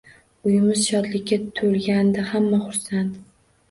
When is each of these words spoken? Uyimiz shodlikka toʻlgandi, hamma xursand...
Uyimiz 0.47 0.85
shodlikka 0.93 1.41
toʻlgandi, 1.61 2.29
hamma 2.35 2.65
xursand... 2.67 3.27